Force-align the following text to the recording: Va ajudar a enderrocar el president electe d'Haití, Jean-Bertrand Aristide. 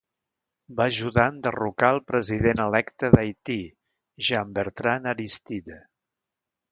Va 0.77 0.85
ajudar 0.91 1.25
a 1.29 1.33
enderrocar 1.33 1.91
el 1.97 2.01
president 2.11 2.61
electe 2.65 3.11
d'Haití, 3.15 3.57
Jean-Bertrand 4.29 5.11
Aristide. 5.13 5.77